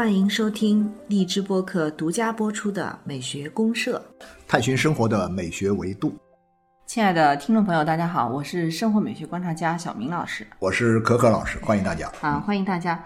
[0.00, 4.02] 欢迎收听荔枝播客独家播出的《美学公社》，
[4.48, 6.14] 探寻生活的美学维度。
[6.86, 10.46] 亲爱的听众朋友，大家好，我是生活美学观察家小明老师。
[10.58, 12.10] 我是可可老师，欢迎大家。
[12.22, 12.98] 啊，欢迎大家，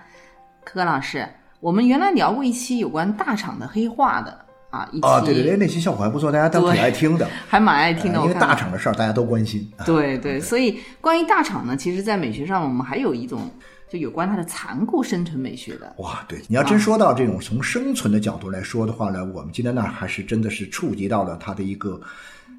[0.63, 1.29] 可可老师。
[1.59, 8.21] 我们原来聊过一期有关大厂的黑化的啊，一期啊，对对对，那期效果还不错，大家都挺爱听的，还蛮爱听的。
[8.21, 9.69] 因为大厂的事儿大家都关心。
[9.85, 13.51] 对对，所以关于大厂呢，其实在美学上，我们还有一种
[13.89, 15.95] 就有关它的残酷生存美学的。
[15.99, 22.01] 哇，对，你要真说到这种从生存的角度来说的话呢，我们今天那儿还是真的是触及到了它的一个。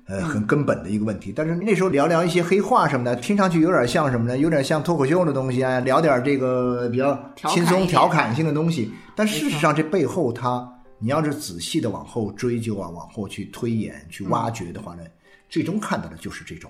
[0.07, 1.33] 呃，很根本的一个问题。
[1.35, 4.37] 但是那时候聊聊一些黑话什么的，听上去有点像什么呢？
[4.37, 8.91] 有点像脱口秀的东西啊，聊点这个比较轻松调侃性的东西。
[9.15, 15.01] 但事实上，这背后它，你要是仔细的往后追究啊，往后去推演、去挖掘的话呢，
[15.49, 16.69] 最终看到的就是这种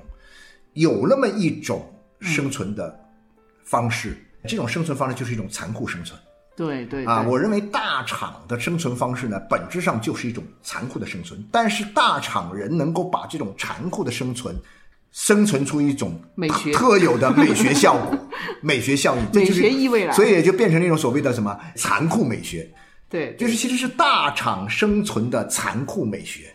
[0.72, 1.86] 有那么一种
[2.22, 2.98] 生存的
[3.66, 4.16] 方式。
[4.46, 6.20] 这种生存方式就是一种残酷生存。
[6.56, 11.46] 对对啊，我认为大厂的生存方式呢，本质上就是一种残酷的生存。
[11.52, 14.56] 但是大厂人能够把这种残酷的生存，
[15.12, 18.18] 生存出一种美学特有的美学效果、
[18.64, 22.66] 美学效应、美学意味来，所以也就变成了一种所谓的什么残酷美学。
[23.10, 26.55] 对，就是其实是大厂生存的残酷美学。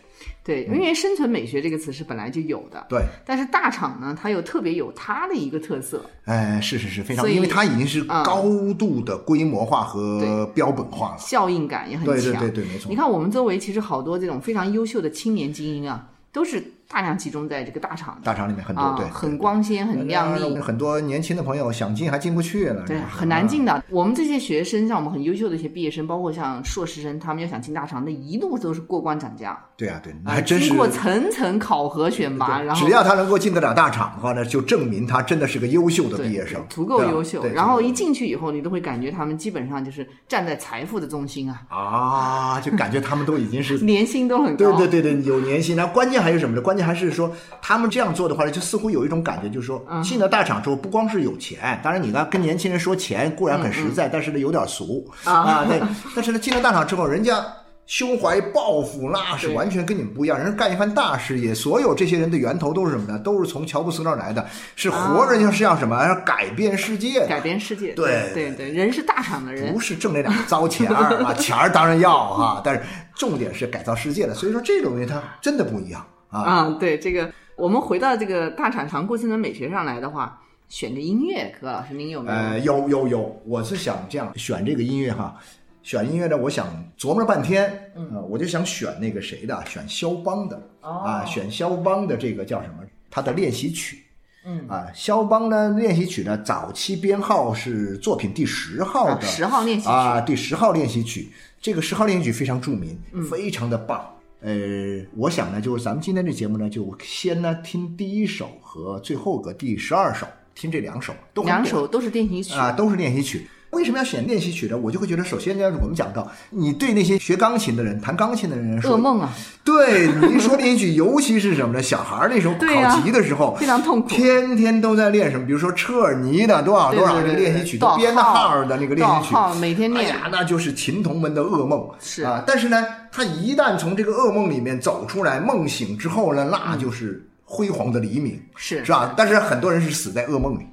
[0.51, 3.01] 对，因为生存美学这个词是本来就有的，对。
[3.25, 6.03] 但是大厂呢，它又特别有它的一个特色。
[6.25, 8.43] 哎，是是是，非常，因为它已经是高
[8.77, 12.15] 度的规模化和标本化了，效应感也很强。
[12.15, 12.89] 对对对对，没错。
[12.89, 16.61] 你看我们周围其实好多这种非常优秀的青年精英啊，都是。
[16.91, 20.59] 大量集中在这个大厂，大厂里面很多，对，很光鲜，很亮丽。
[20.59, 23.81] 很多年轻的朋友想进还进不去了，对，很难进的。
[23.89, 29.57] 我们这些学生，像我们很优秀的一些毕业生，包括像硕士生，他们要想进大厂，那一路都是过关斩将。
[29.77, 37.45] 对啊，对，那还真是经过层层考核选拔，然后只要他能够进得了大厂的话呢，就证明他真的是个优秀的毕业生，足够优秀。
[37.53, 45.75] 然后一进去以后，你都会感觉他们基本上就是站在财富的中心啊啊，就感觉他们都已经是 年薪都很高，对对对对，有年薪。
[45.75, 46.61] 那关键还有什么呢？
[46.61, 47.33] 关键还是说。
[47.63, 55.63] 他们这样做的话呢，就似乎有一种感觉，就是说进了大厂之后，不光是有钱，当然你呢跟年轻人说钱固然很实在，但是呢有点俗啊。
[55.65, 55.79] 对，
[56.15, 57.45] 但是呢进了大厂之后，人家
[57.85, 60.37] 胸怀抱负，那是完全跟你们不一样。
[60.37, 63.19] 人家干一番大事业，所有这些人的源头都是什么呢？
[63.19, 66.03] 都是从乔布斯那儿来的，是活着就是要什么？
[66.05, 67.93] 要改变世界，改变世界。
[67.93, 72.81] 对对对，人是大厂的人，不是挣那两糟钱儿 啊，钱儿当然要啊，但是
[73.15, 74.33] 重点是改造世界的。
[74.33, 76.41] 所以说这种东西它真的不一样啊。
[76.41, 77.31] 啊，对这个。
[77.57, 82.35] 我们回到这个大产堂过生存美学上来的话，选个音乐，柯老师您有没有？
[82.35, 85.35] 呃，有有有，我是想这样选这个音乐哈，
[85.83, 92.77] 选音乐呢，我想琢磨了半天，嗯，我就想选那个谁的，选肖邦的，啊，选肖邦的这个叫什么？
[93.11, 94.01] 他的练习曲，
[94.43, 101.29] 嗯，啊，肖邦的练习曲呢，早期编号是作品第十号的，十号练习曲啊，第十号练习曲，
[101.61, 102.99] 这个十号练习曲非常著名，
[103.29, 104.03] 非常的棒。
[104.41, 110.25] 呃，我想呢，就是咱们今天这节目呢，就先呢听第一首和最后个第十二首，
[110.55, 111.13] 听这两首，
[111.45, 113.47] 两首都是练习曲啊，都是练习曲。
[113.71, 114.77] 为什么要选练习曲呢？
[114.77, 119.33] 我就会觉得，首先呢，我们讲到，你对那些学钢琴的人、弹钢琴的人说，噩梦啊！
[119.63, 121.81] 对，你一说练习曲，尤其是什么呢？
[121.83, 125.45] 小孩那时候考级的时候，非常痛苦，天天都在练什么？
[125.45, 131.87] 比如说车尔尼的多少多少个练习曲，编号的那个练习曲，每天练，哎呀，那就是琴童们的噩梦。
[131.99, 139.13] 是啊，但是呢，他一旦从这个噩梦里面走出来，梦醒之后呢，那就是辉煌的黎明，是是吧？
[139.15, 140.67] 但是很多人是死在噩梦里。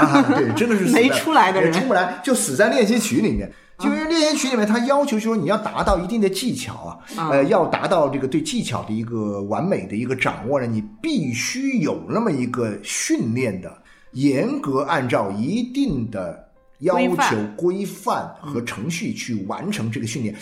[0.00, 3.50] 啊，对，真的是没出来的人，出不来就死在练习曲里面。
[3.78, 13.74] 就是练习曲里面，他要求说你要达到一定的技巧啊，呃，要达到这个对技巧的一个完美的一个掌握呢，你必须有那么一个训练的，
[14.12, 16.46] 严格按照一定的
[16.80, 20.34] 要求、规范和程序去完成这个训练。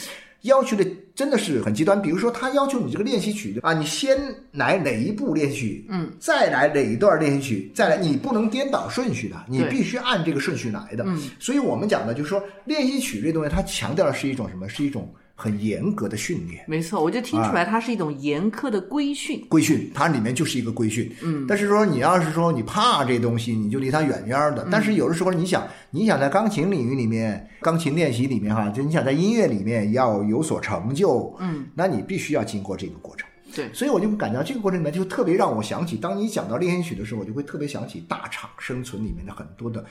[0.48, 4.18] 要求的真的是很极端，比如说他要求你这个练习曲啊，你先
[4.52, 11.04] 来哪一步练习曲，嗯，再来哪一段练习曲，再来，你不能颠倒顺序的，你必须按这个顺序来的。
[11.06, 14.68] 嗯，所以我们讲的就是说练习曲这东西，它强调的是一种什么？
[14.68, 15.08] 是一种。
[15.40, 19.40] 很严格的训练，没错，我就听出来它是一种严苛的规训。
[19.48, 21.14] 规训，它里面就是一个规训。
[21.22, 24.66] 嗯，但是说你要是说你怕这东西，你就离它远远的。
[24.68, 33.28] 但是有的时候你想，你想在钢琴领域里面，钢琴练习里面哈，就你想在音乐里面要有所成就，嗯，那你必须要经过这个过程。
[33.54, 39.84] 对所以我就感觉到这个过程里面就特别让我想起，当你讲到练习曲的时候，我就会特别想起大厂生存里面的很多的。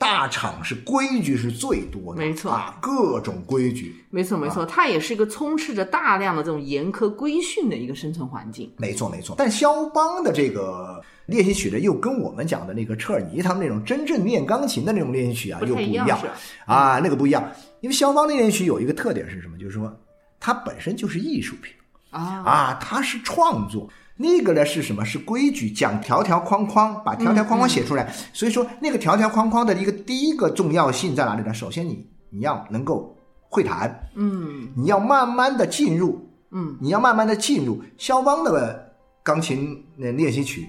[0.00, 8.72] 大厂是规矩是最多的，没错啊，各种规矩，没错没错，它也是一个充斥着大量的这种严苛规训的一个生存环境。
[8.78, 9.34] 没错没错。
[9.36, 17.44] 但肖邦的这个练习曲呢，又跟我们讲的那个车尔尼他们那种真正练钢琴的那种练习曲啊，不又不一样太一样啊，那个不一样。
[17.82, 19.58] 因为肖邦的练习曲有一个特点是什么？
[19.58, 19.94] 就是说
[20.40, 21.74] 它本身就是艺术品。
[22.08, 23.86] 啊，啊，它是创作。
[24.22, 25.02] 那个呢是什么？
[25.02, 28.12] 是规矩，讲条条框框，把条条框框写出来。
[28.34, 31.54] 所以说，那个条条框框的一个第一个重要性在哪里呢？
[31.54, 33.16] 首先你，你要能够
[33.48, 37.82] 会弹，嗯你要慢慢的进入，嗯，你要慢慢的进入。
[37.96, 40.68] 肖邦的钢琴呃练习曲，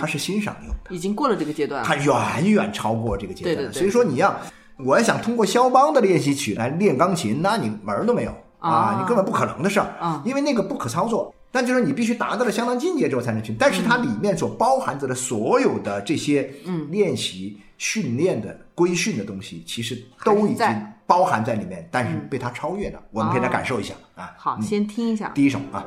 [0.00, 1.86] 它是欣赏用的，已经过了这个阶段了。
[1.86, 3.54] 它远远超过这个阶段。
[3.54, 4.36] 对对对所以说，你要
[4.84, 11.32] 我要想通过肖邦的练习曲来练钢琴，那你门儿都没有啊，啊你根本不可能的事儿啊因为那个不可操作。
[11.50, 20.66] 但就是你必须达到了相当境界之后才能去，但是它里面所包含着的所有的这些嗯练习、训练的规训的东西，其实都已经
[21.06, 23.02] 包含在里面，但是被它超越了。
[23.10, 24.34] 我们可以来感受一下啊。
[24.36, 25.28] 好，嗯先听一下。
[25.34, 25.84] 第一首啊。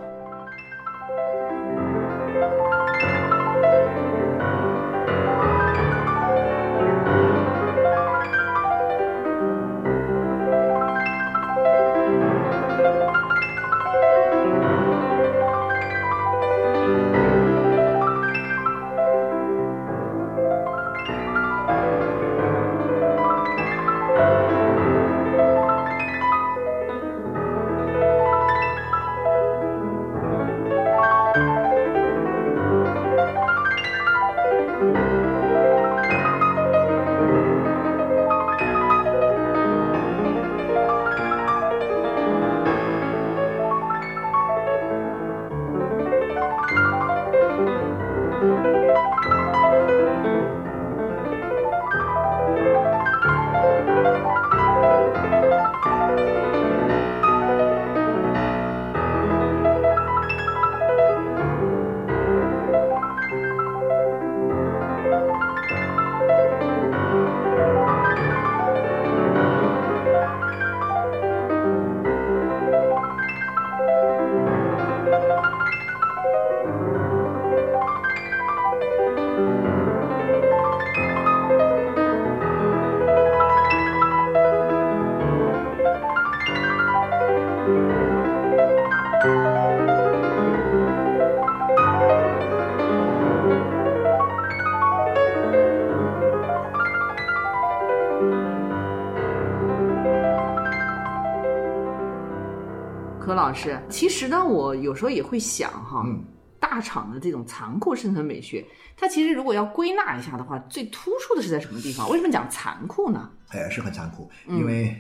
[103.52, 106.24] 老师，其实呢，我有时候也会想哈，嗯
[106.58, 108.66] 大厂的这种残酷生存美学，
[108.96, 112.10] 它其实如果要归纳一下的话，最突出的是在什么地方？
[112.10, 113.30] 为什么讲残酷呢？
[113.50, 114.96] 哎，是很残酷，嗯因为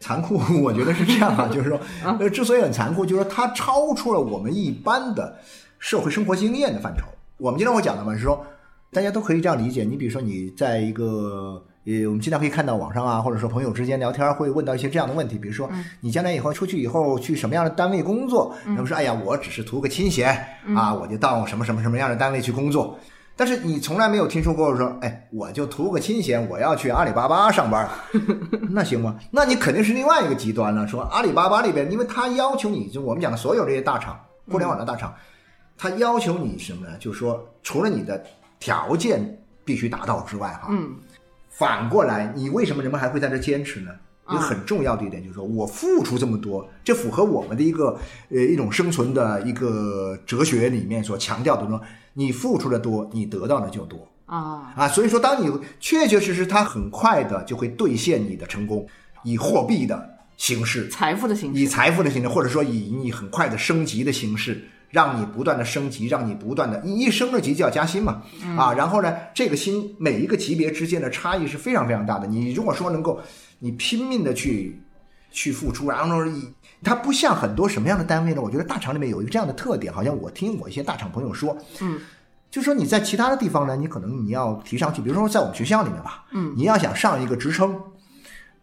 [0.00, 1.78] 残酷，我觉得是这样啊， 就是说，
[2.18, 5.38] 呃，之所以很残酷，就是说它超出了我们一般的
[5.78, 7.06] 社会生活经验的范畴。
[7.36, 8.44] 我们经常会讲的嘛，是说
[8.90, 9.84] 大家都可以这样理解。
[9.84, 15.70] 你比如说你在一个呃，我们经常可以看到网上啊，或者说朋友之间聊天会问到一些这样的问题，比如说
[16.00, 18.54] 你将来以后出去以后去什么样的单位工作？
[18.64, 20.34] 然后说，哎呀，我只是图个清闲
[20.74, 22.98] 啊，我就到什么什么什么样的单位去工作。
[23.36, 27.88] 但是你从来没有听说过说，哎，我就图个清闲，我要去阿里巴巴上班，
[28.70, 29.18] 那行吗？
[29.32, 30.86] 那你肯定是另外一个极端了。
[30.86, 35.12] 说阿里巴巴里边，因为他要求你，就我们讲的所有这些大厂，互联网的大厂，
[35.76, 36.96] 它要求你什么呢？
[37.00, 38.24] 就是说，除了你的
[38.60, 39.20] 条件
[39.64, 40.94] 必须达到之外，哈，嗯，
[41.58, 43.90] 反过来，你为什么人们还会在这坚持呢？
[44.30, 47.98] 一个很重要的一点就是说，我付出这么多，这符合我们的一个
[48.30, 51.78] 呃一种生存的一个哲学里面所强调的说，
[52.14, 54.88] 你付出的多，你得到的就多啊，啊。
[54.88, 58.86] 所以说，当你确确实实，它很快的就会兑现你的成功，
[59.24, 68.22] 以货币的形式，财富的形式，以财富的形式，或者说以你很快的升级的形式，让你不断的升级，让你不断的，你一升了级就要加薪嘛，
[68.56, 72.28] 啊，然后呢，这个薪每一个级别之间的差异是非常非常大的。
[72.28, 73.20] 你如果说能够
[73.58, 74.80] 你拼命的去
[75.32, 76.48] 去付出，然后以
[76.84, 78.40] 它不像很多什么样的单位呢？
[78.40, 82.00] 我觉得大厂里面有一个这样的特点，好像我听我一些大厂朋友说，嗯，
[82.48, 87.76] 就说你在其他的地方呢，你可能你要提上去，比如说在我们学校里面吧，嗯，你要想上一个职称，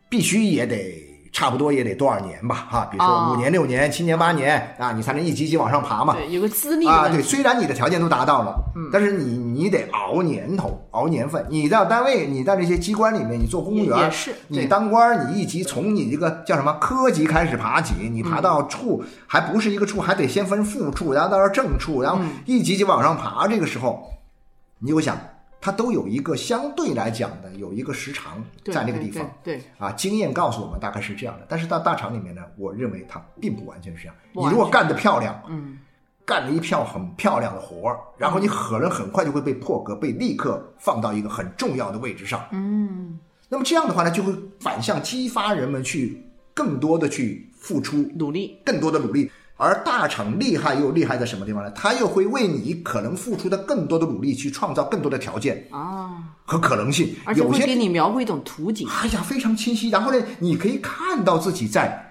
[0.08, 6.14] 必须也得差不多也得多少年吧，哈，比如说哦五年、六年、七年、八年啊，你才能一级级往上爬嘛。
[6.14, 11.46] 对，有个资历啊，对，虽然你的条件都达到了，嗯，但是你你得熬年头，熬年份。
[11.50, 23.48] 你到单位，你在这些机关里面，你做公务员，也也是你当官，你一级从你这个叫什么科级开始爬起，你爬到处、还不是一个处，还得先分副处，然后到这正处，然后一级级往上爬。
[23.48, 24.12] 这个时候，
[24.80, 25.18] 你就想，
[25.62, 29.32] 它都有一个相对来讲的有一个时长在那个地方。
[29.44, 34.16] 对对啊，经验告诉我们大概是这样的，但是到大厂里面呢，我认为它并不完全是这样。
[34.34, 35.78] 你如果干得漂亮，嗯，
[36.26, 42.44] 干了一票很漂亮的活儿，然后你可能很快就会被破格，被立刻放到一个很重要的位置上。
[42.52, 46.26] 嗯，那么这样的话呢，就会反向激发人们去
[46.56, 49.30] 更多的去付出，努力，更多的努力。
[49.62, 51.72] 而大厂厉害又厉害在什么地方呢？
[51.76, 57.14] 它又会为你可能付出的更多的努力去创造更多的条件啊，和可能性。
[57.24, 58.88] 而且有些会给你描绘一种图景。
[58.90, 59.90] 哎呀，非常清晰。
[59.90, 62.08] 然后呢，你可以看到自己在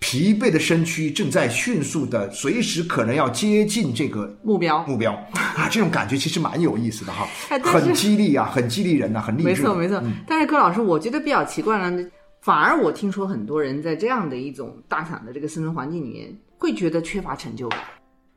[0.00, 9.48] 疲惫的身躯正在迅速的，随时可能要接近这个目标目标 啊，这种感觉其实蛮有意思的哈，哎很激励啊，很激励人呐、很励志。
[9.48, 12.04] 没错没错，嗯但是柯老师，我觉得比较奇怪呢，
[12.40, 17.78] 反而我听说很多人在这样的一种大厂的这个生存环境里面，会觉得缺乏成就感。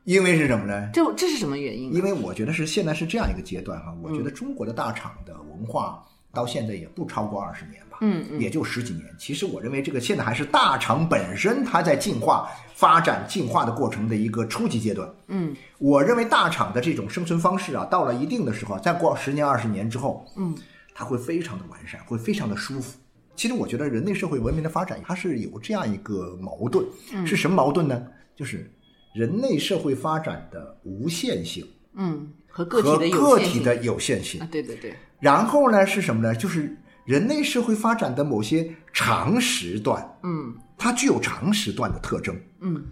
[0.04, 0.90] 因为是什么呢？
[0.92, 1.96] 这这是什么原因呢？
[1.96, 6.02] 因为我觉得是现在是这样一个阶段哈，我觉得嗯中国的大厂的文化
[6.32, 9.04] 到现在也不超过二十年吧，嗯嗯也就十几年。
[9.16, 15.08] 其实我认为这个现在还是大厂本身它在进化、发展、进化的过程的一个初级阶段。
[15.28, 20.52] 嗯我认为大厂的这种生存方式啊，到了一定的时候，再过十年、二十年之后，嗯，
[20.92, 22.98] 它会非常的完善，会非常的舒服。
[23.34, 28.06] 其实我觉得人类社会文明的发展，它是有这样一个矛盾，嗯是什么矛盾呢？
[28.36, 28.70] 就是
[29.14, 34.48] 人类社会发展的无限性嗯，和个体的有限性个体的有限性啊，。
[34.50, 36.34] 对对对，然后呢是什么呢？
[36.34, 42.38] 就是人类社会发展的某些长时段，嗯它具有长时段的特征。
[42.60, 42.84] 嗯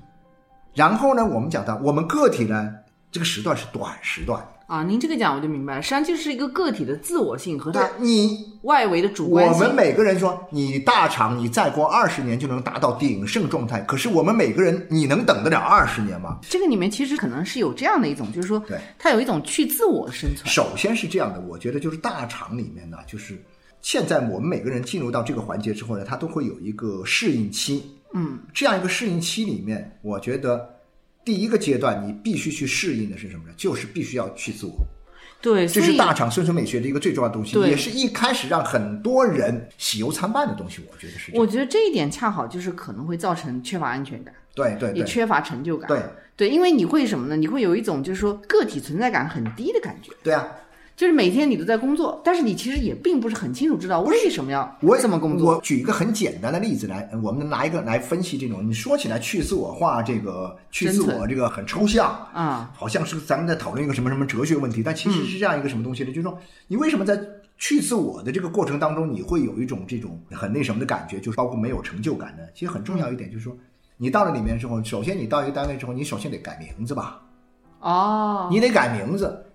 [0.74, 2.74] 然后呢，我们讲到我们个体呢，
[3.10, 4.46] 这个时段是短时段。
[4.70, 9.66] 啊，您这个讲我就明白了，实际上就是一个个体的自我性和他你外围的主我观性。
[9.66, 16.38] 们每个人说，你大厂你再过二十年就能达到鼎盛状态，可是我们每个人，你能等得了二十年吗？
[16.42, 20.46] 这个里面其实可能是有这样的一种，就是说对，它有一种去自我生存。
[20.46, 23.44] 首先是这样的，我觉得就是大厂里面呢，就是
[23.82, 27.96] 现在我们每个人进入到这个环节之后呢，它都会有一个适应期。
[28.14, 30.76] 嗯这样一个适应期里面，我觉得
[31.24, 33.54] 第一个阶段你必须去适应的是什么呢？
[33.56, 34.74] 就是必须要去自我。
[35.42, 40.82] 对，这是大厂生存美学的一个最重要的东西，对也是一开始让很多人喜忧参半的东西。
[40.90, 41.32] 我觉得是。
[41.34, 45.88] 我觉得这一点恰好就是可能会造成缺乏安全感，对对对也缺乏成就感。
[45.88, 46.02] 对
[46.36, 47.36] 对，因为你会什么呢？
[47.36, 50.46] 你会有一种就是说个体存在感很低的感觉，对啊！
[51.00, 55.54] 就是每天你都在工作，但是你其实也并不是很清楚知道为什么要我这么工作。
[55.54, 58.60] 我举一个很简单的例子来，我们拿一个来分析这种。
[58.68, 66.10] 你说起来去自我化，这个去自我这个很抽象啊，好像是咱们在讨论一个什么什么哲学问题，但其实是这样一个什么东西呢？
[66.10, 66.38] 就是说，
[66.68, 67.18] 你为什么在
[67.56, 72.42] 去自我的这个过程当中，你会有一种这种很那什么的感觉，就是包括没有成就感呢？
[72.54, 73.56] 其实很重要一点就是说，
[73.96, 77.22] 你到了里面之后，首先你到一个单位之后，你首先得改名字吧。
[77.80, 79.46] 哦，你得改名字。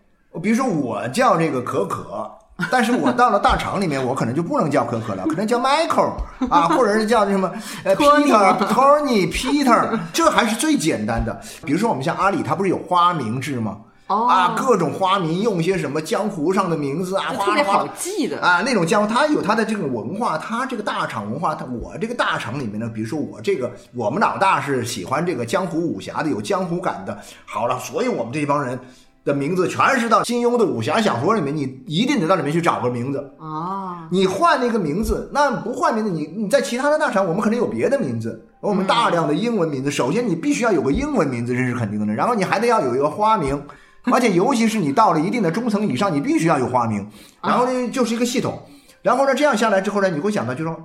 [0.41, 2.29] 比如说我叫这个可可，
[2.71, 6.13] 但是我到了大厂里面，我可能就不能叫可可了，可能叫 Michael
[6.49, 7.51] 啊，或者是叫什么
[7.83, 11.39] 呃 Peter、Tony、Peter，这还是最简单的。
[11.65, 13.77] 比如说我们像阿里，它不是有花名制吗？
[14.07, 18.39] 哦啊，各种花名，用一些什么江湖上的名字啊，就特别好记的。
[18.39, 27.17] 啊，那种江湖，它有它的这种文化，它这个大厂文化，它我这个大厂里面呢，比如说我这个我们老大是喜欢这个江湖武侠的，有江湖感的。
[27.47, 28.79] 好了，所以我们这帮人
[29.25, 33.33] 的名字全是到金庸的武侠小说里面，你一定得到里面去找个名字。
[33.39, 39.89] 啊，你换那个名字，那不换名字，你你在其他的大厂，我们可能有别的名字，我们大量的英文名字。
[39.89, 42.13] 首先，你必须要有个英文名字，这是肯定的。
[42.13, 43.59] 然后，你还得要有一个花名，
[44.03, 47.07] 而且尤其是你到了一定的中层以上，你必须要有花名。
[47.41, 48.61] 然后呢，就是一个系统。
[49.01, 50.77] 然后呢，这样下来之后呢，你会想到，就说，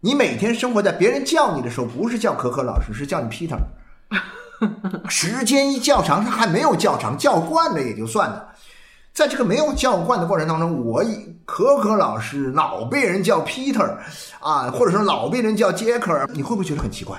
[0.00, 3.58] 你每天生活在别人叫你的时候，不是叫可可老师，是叫你 Peter。
[5.08, 8.48] 时间一较长，他还没有较长，叫惯了也就算了。
[9.12, 11.02] 在这个没有叫惯的过程当中，我
[11.44, 13.96] 可可老师老被人叫 Peter
[14.40, 17.18] 啊，或者说老被人叫杰克，你会不会觉得很奇怪？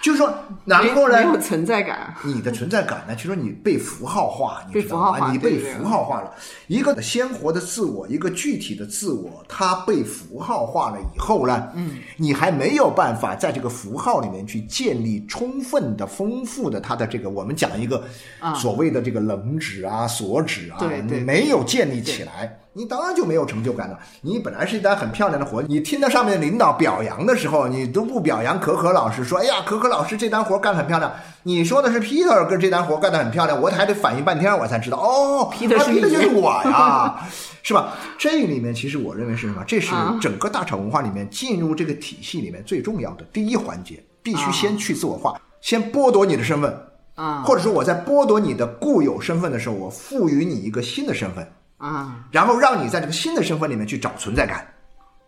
[0.00, 0.32] 就是说，
[0.64, 2.14] 然后没有呢，存在感。
[2.24, 5.06] 你的存在感呢，就是说你被符号化，你被知道吗？
[5.06, 6.32] 符号化你被符号化了。
[6.66, 18.04] 一个鲜活的自我，一个具体的自我，它被符号化了以后呢，嗯，你还没有办法在这个符号里面去建立充分的、丰富的它的这个，我们讲一个
[18.38, 22.60] 啊所谓的这个棱指啊、锁指啊，你没有建立起来。
[22.78, 23.98] 你当然就没有成就感了。
[24.20, 31.12] 你本来是一单很漂亮的活，你听到上面的领导表扬的时候，你都不表扬可可老师，说哎呀，可可老师这单活干得很漂亮。
[31.42, 37.26] 你说的是 Peter 跟这单活干得很漂亮，我还得反应半天，我才知道哦， Peter 是 Peter 就是我呀，
[37.64, 37.96] 是吧？
[38.16, 39.64] 这里面其实我认为是什么？
[39.66, 46.70] 这是啊整个大厂文化里面进入这个体系里面最重要的第一环节，必须先去自我化，先剥夺你的身份。
[47.14, 51.44] 啊或者说我在剥夺你的固有身份的时候，我赋予你一个新的身份，
[51.78, 54.66] 啊，然后让你在这个新的身份里面去找存在感，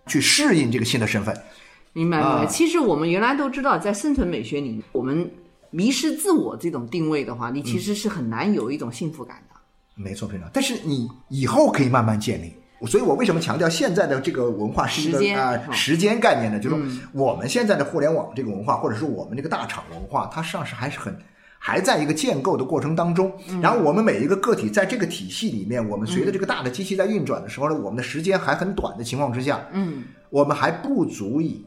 [0.07, 1.35] 去适应这个新的身份。
[1.93, 2.33] 明白明白。
[2.43, 5.31] 啊其实我们原来都知道，在生存美学里，我们
[5.71, 9.57] 迷失自我这种定位的话，你其嗯实是很难有一种幸福感的。
[9.95, 10.49] 没错，非常。
[10.53, 12.55] 但是你以后可以慢慢建立。
[12.87, 16.59] 所以我为什么强调现在的这个文化是一个时间啊、时间概念呢？
[16.59, 16.77] 就是
[17.13, 21.15] 我们现在的互联网这个文化，或者说我们这个大厂文化，它实际上是还是很
[21.63, 23.31] 还在一个建构的过程当中。
[23.61, 31.63] 然后我们每一个个体在这个体系里面，我们随着这个大的机器在运转的时候呢，我们的时间还很短的情况之下，嗯，我们还不足以，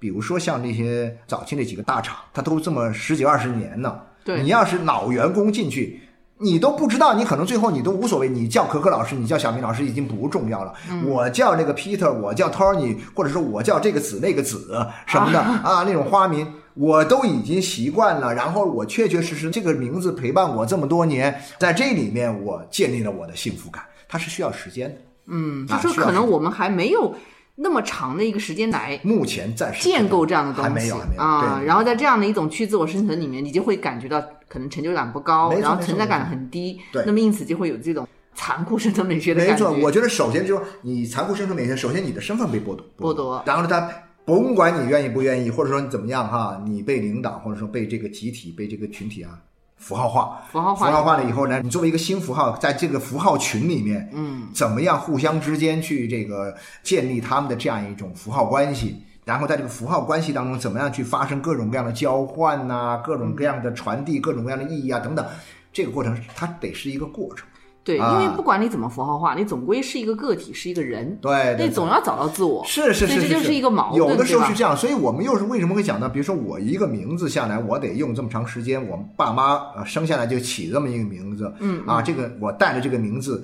[0.00, 4.00] 比如说像那些早期那几个大厂，它都这么十几二十年呢。
[4.24, 6.00] 对你要是老员工进去，
[6.38, 8.28] 你都不知道，你可能最后你都无所谓。
[8.28, 10.74] 你叫可可老师，你叫小明老师已经不重要了。
[11.06, 16.46] 我叫那个 Peter，我叫 Tony，或者说我叫这个子那个子什么的啊，那种花名。
[16.78, 24.96] 我都已经习惯了，然后我确确实实这个名字陪伴我这么多年，在这里面我建立了我的幸福感，它是需要时间的。
[25.26, 27.12] 嗯，就啊说可能我们还没有
[27.56, 31.58] 那么长的一个时间来目前暂时建构这样的东西还没有，还没有啊。
[31.58, 36.80] 对然后在这样的一种去自我生存里面，你就会感觉到可能成就感不高，然后存在感很低。
[36.92, 38.06] 对那么因此就会有这种
[38.36, 39.68] 残酷生存美学的感觉。
[39.68, 43.90] 没错，我觉得首先就是你残酷生存美学，首先你的身份被剥夺，剥夺然后呢，他
[44.28, 49.40] 甭管你愿意不愿意，或者说你怎么样哈，你被领导或者说被这个集体、被这个群体啊
[49.78, 59.02] 符号化，符号化符号化了以后呢，你作为一个新符号，在这个符号群里面，嗯，怎么样互相之间去这个建立他们的这样一种符号关系。
[59.24, 65.26] 然后在这个符号关系当中，怎么样去发生各种各样的交换呐、各种各样的传递、各种各样的意义啊等等，
[65.72, 67.46] 这个过程它得是一个过程。
[67.88, 72.62] 对，因啊为不管你怎么符号化，你总归是一个个体，是一个人，对，对你总要找到自我。
[72.66, 83.42] 是是是，这就是一个矛盾有的时候是这样，所以我们又是为什么会讲到，比如说我一个名字下来，我得用这么长时间，我爸妈啊生下来就起这么一个名字，嗯啊，这个我带着这个名字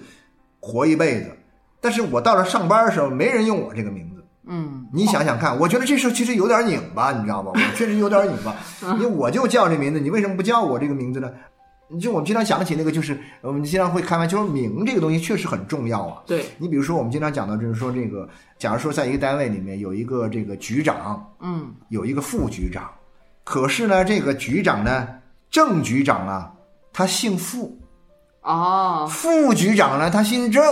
[0.61, 1.31] 活一辈子，
[1.81, 4.23] 但是我到了上班的时候，没人用我这个名字。
[4.47, 7.51] 嗯，你想想看，我觉得这事儿其实有点拧巴，你知道吧？
[7.55, 8.55] 我确实有点拧巴，
[8.93, 11.31] 因为我就叫这名字，你为什么不叫我这个名字呢？
[12.01, 16.23] 就我们经常想起那个，就是我们经常会开玩笑，说名这个东西确实很重要啊。
[16.27, 22.91] 对，你比如说，我们经常讲到，就是说这个，假如说在一个单位里面有一个这个局长，嗯，有一个副局长，
[23.45, 25.09] 可是呢，这个局长呢，
[25.51, 26.53] 正局长啊，
[26.93, 27.79] 他姓傅，
[28.43, 30.63] 哦，副局长呢，他姓郑，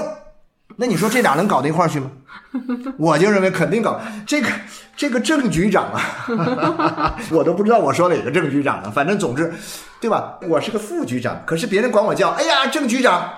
[0.83, 2.11] 那你说这俩能搞到一块儿去吗？
[2.99, 4.49] 我就认为肯定搞这个
[4.97, 9.55] 这个郑局长啊， 我都不知道我说哪个郑局长了，反正总之，
[10.01, 10.41] 对吧？
[10.49, 13.31] 我是个副局长，可是别人管我叫哎呀郑局长，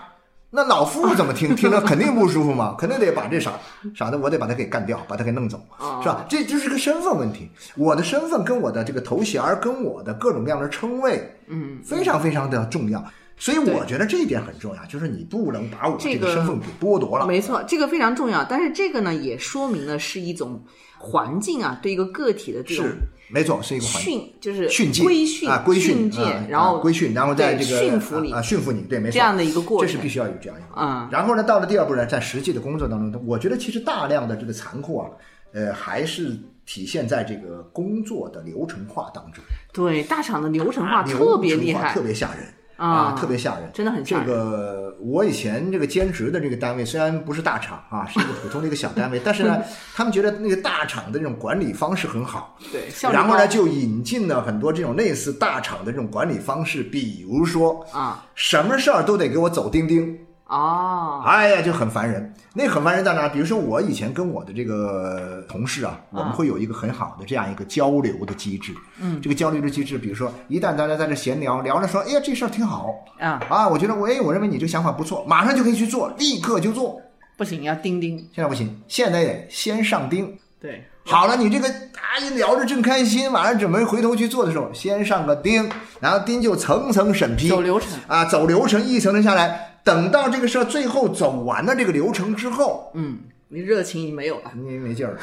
[0.48, 3.52] 那老副怎么听听着肯定不舒服嘛，肯定得把这啥
[3.94, 6.24] 啥的我得把他给干掉，把他给弄走，哦是吧？
[6.26, 13.04] 这就是个身份问题，我的身份跟我的这个头衔儿跟我的各种各样的称谓，嗯，非常非常的重要。
[13.37, 17.27] 所以我觉得这一点很重要，就是你不能把我这这个个身份给剥夺了。
[17.27, 18.44] 没错，这个非常重要。
[18.44, 20.62] 但是这个呢，也说明了是一种
[20.99, 22.87] 环境啊，对一个个体的这种，
[23.29, 24.12] 没错，是一个环境。
[24.12, 25.03] 训，就是训诫
[25.49, 30.81] 啊，规训训诫，啊然后啊规训，然后在这个驯服你啊，啊驯服你，对，没错，这样的一个过程这是必须要有这样一个。
[30.81, 35.11] 嗯然后呢，到了第二步呢，在实际的工作当中，我觉得其实大量的这个残酷啊，
[35.53, 39.42] 呃，还是体现在这个工作的流程化当中。
[39.73, 42.44] 对大厂的流程化特别厉害特别吓人
[42.76, 44.26] 啊特别吓人，真的很吓人。
[44.26, 49.62] 这个我以前这个兼职的这个单位虽然不是大厂啊， 是一个普通的一个小单位，但是呢，
[49.94, 58.24] 他们觉得那个大厂的这种管理方式很好，对，然后呢，就引进了很多这种类似大厂的这种管理方式，比如说啊。
[58.37, 62.33] 什么事儿都得给我走钉钉，哦，哎呀，就很烦人。
[62.52, 63.28] 那很烦人在哪儿？
[63.30, 68.74] 比如说我以前跟我的这个同事啊，我们会有一个很好的这样一个交流的机制。
[69.00, 77.00] 嗯，这个交流的机制，比如说一旦大家在这闲聊，聊着说，哎呀，这事儿挺好啊，啊，我觉得我哎，我认为你这个想法不错，马上就可以去做，立刻就做。
[77.37, 80.38] 不行，要钉钉，现在不行，现在得先上钉。
[80.61, 87.88] 对，好了，你这个啊一聊着正开心，晚上准备回头去做的时候，先上个钉，然后钉就层层审批，走流程。
[88.06, 95.18] 啊，走流程一层层下来，等到这个事儿最后走完了这个流程之后，嗯，你热情已经没有了，你没劲儿了。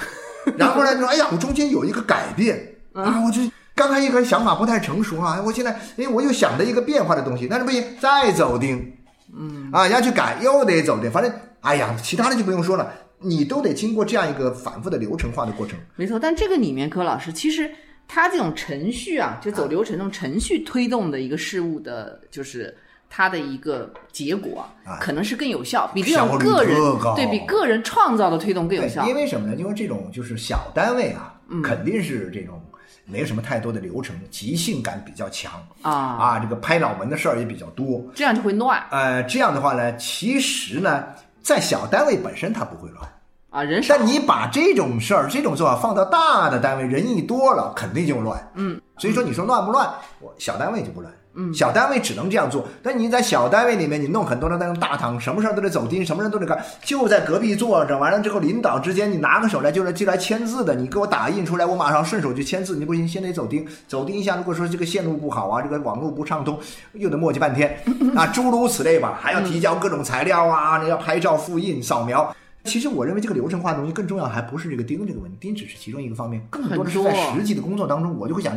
[0.58, 2.76] 然后呢，就说哎呀，我中间有一个改变。
[2.94, 3.42] 啊，我就
[3.74, 8.94] 刚才一个想法不太成熟啊，我现在哎我又想着一个变化的东西，但是不行，再走钉，
[9.36, 9.70] 嗯。
[9.72, 12.92] 啊，要去改又得走钉，反正哎呀，其他的就不用说了，
[13.22, 15.78] 你都得经过这样一个反复的流程化的过程。
[15.96, 17.70] 没错，但这个里面，柯老师其实
[18.08, 22.76] 他这种程序啊，就走流程这种程序推动的一个事物的，就是
[23.10, 26.78] 它的一个结果，啊可能是更有效，比这种个人
[27.16, 29.08] 对比个人创造的推动更有效，。
[29.08, 29.56] 因为什么呢？
[29.56, 32.62] 因为这种就是小单位啊，嗯肯定是这种
[33.06, 38.06] 没有什么太多的流程，即兴感比较强啊啊，这个拍脑门的事儿也比较多。
[38.16, 41.06] 这样就会乱呃，这样的话呢，其实呢，
[41.52, 43.06] 在小单位本身它不会乱，
[43.50, 48.52] 啊，人少但你把这种事儿、这种做法放到大的单位，人一多了，肯定就乱。
[48.54, 49.90] 嗯，所以说你说乱不乱？
[50.22, 51.14] 我小单位就不乱。
[51.34, 66.60] 嗯，小单位只能这样做，但你在小单位里面，你弄很多的那种大堂，什么事儿都得走钉，什么事儿都得干，就在隔壁坐着，完了之后领导之间你拿个手来就来就来签字的，你给我打印出来，我马上顺手就签字，你不行，先得走钉，走钉一下，如果说这个线路不好啊，这个网络不畅通，
[66.94, 67.78] 又得磨叽半天。
[68.16, 72.36] 啊，诸如此类吧，还要提交各种材料啊，你要拍照、复印、扫描。
[72.66, 78.54] 其实我认为这个流程化的东西更重要，还不是这个钉这个问题，钉只是其中一个方面，更多的是在实际的工作当中，我就会想，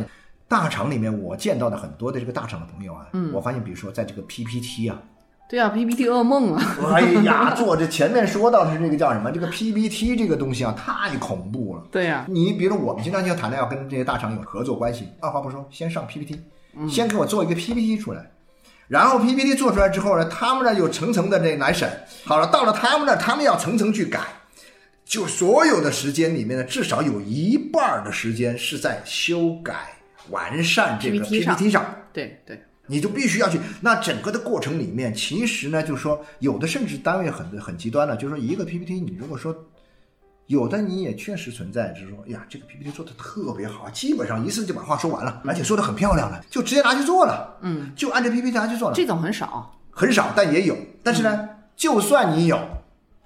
[0.47, 5.01] 大厂里面我见到的很多的这个大厂的朋友啊，我发现比如说在这个 PPT 啊，
[5.49, 9.31] 对啊，PPT 噩梦啊，哎呀，做这前面说到的是这个叫什么？
[9.31, 11.83] 这个 PPT 这个东西啊，太恐怖了。
[11.91, 16.39] 对呀、你比如我们经常就谈到要跟这些大厂有合作关系，二话不说，先上 PPT，
[16.89, 18.31] 先给我做一个 PPT 出来。
[18.87, 21.89] 然后 PPT 做出来之后呢，他们那有层层的这来审，
[22.23, 24.19] 好了，到了他们那儿，他们要层层去改，
[25.03, 29.73] 就所有的时间里面呢，至少有一半儿的时间是在修改、
[30.29, 31.85] 完善这个 PPT 上。
[32.13, 33.59] 对对，你就必须要去。
[33.81, 39.55] 那整个的过程里面，其实呢，就是说，有的甚至单位很很极端了，就是说一个 PPT，你如果说
[40.47, 49.71] 有的你也确实存在，就是说，哎呀，这个 PPT 做的特别好，基本上一次就把话说完了，而且说的很漂亮了，就直接拿去做了，嗯，就按照 PPT 拿去做了，这种很少。
[49.97, 50.77] 很少，但也有。
[51.01, 52.59] 但是呢，就算你有，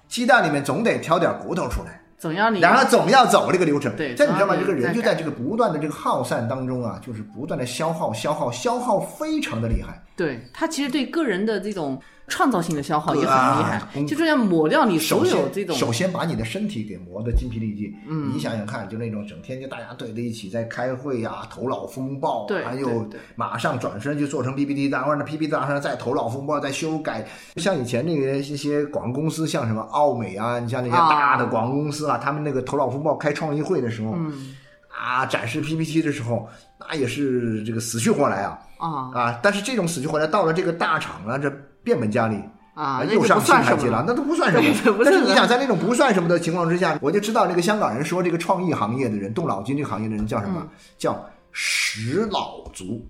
[0.08, 1.99] 鸡蛋里面总得挑点骨头出来。
[2.20, 4.54] 总要你然后总要走这个流程，对这你知道吗？
[4.54, 10.02] 这个人就在这个不断的这个耗散当中啊，就是不断的消耗、消耗、消耗，非常的厉害。
[10.20, 17.92] 对他其实对个人的这种创造性的消耗也很厉害啊，就是要抹掉你所，有这种首先把你的身体给磨得筋疲力尽。
[18.06, 27.26] 嗯，你想想看，就那种整天就大家对在一起在开会呀、头脑风暴啊，对还有马上转身就做成 PPT，然后那 PPT 上再头脑风暴再修改。
[27.56, 34.54] 像以前那个一些广告公司，像什么奥美啊，你像那些大的广告公司啊，他们那个头脑风暴开创意会的时候，嗯
[35.00, 39.40] 啊，展示 PPT 的时候，那也是这个死去活来啊啊啊！
[39.42, 41.50] 但是这种死去活来到了这个大厂啊，这
[41.82, 42.38] 变本加厉。
[42.74, 44.68] 啊，又上新台阶了，那都不算什么。
[45.04, 50.60] 但是你想，在那种不算什么的情况之下，我就知道那个香港人说这个创意行业的人、动脑筋这个行业的人叫什么？
[50.62, 53.04] 嗯叫食脑族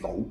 [0.00, 0.26] 楼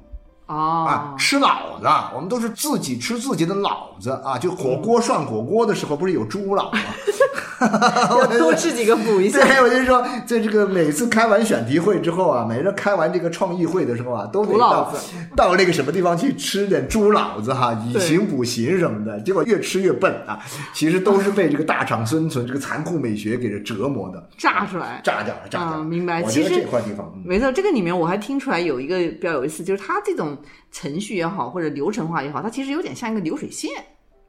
[0.47, 4.37] 啊哦，，吃脑子，我们都是自己吃自己的脑子啊！
[4.37, 6.79] 就火锅涮火锅的时候，不是有猪脑吗？
[8.19, 9.39] 要多吃几个补一下。
[9.39, 14.93] 对，我就说，在这个每次开完选题会之后啊，每次开完这个创意会的时候啊，都得到
[15.35, 19.19] 到那个什么地方去吃点猪脑子哈，以形补形什么的。
[19.21, 20.39] 结果越吃越笨啊，
[20.73, 25.77] 其实都是被这个大厂生存这个残酷美学给这折磨的，炸出来炸掉了，炸掉了。
[25.77, 30.37] 啊明白我觉得其实这块地方，嗯没错，这个里面我还听出来有一个比较有意思，就是它这种
[30.71, 33.69] 程序也好，或者流程化也好，它其实有点像一个流水线。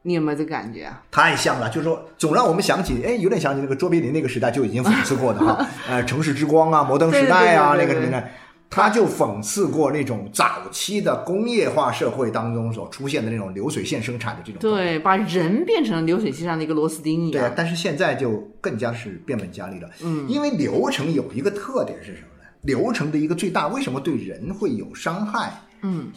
[0.07, 1.03] 你有没有这个感觉啊？
[1.11, 8.33] 太像了，就是说总让我们想起，哎，有点想起那个卓别林那个时代就已经讽刺过的哈， 呃，城市之光啊，摩登时代啊，那个年代，
[8.69, 14.61] 他就讽刺过那种早期的工业化社会当中所出现的那种流水线生产的这种。
[14.61, 17.33] 对，把人变成了流水线上的一个螺丝钉一样。
[17.33, 19.89] 对啊，但是现在就更加是变本加厉了。
[20.03, 22.45] 嗯，因为流程有一个特点是什么呢？
[22.63, 25.53] 流程的一个最大，为什么对人会有伤害？
[25.83, 26.09] 嗯，